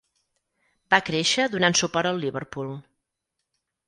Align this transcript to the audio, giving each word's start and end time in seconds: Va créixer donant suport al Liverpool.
Va 0.93 0.99
créixer 1.09 1.45
donant 1.55 1.77
suport 1.79 2.13
al 2.13 2.21
Liverpool. 2.23 2.73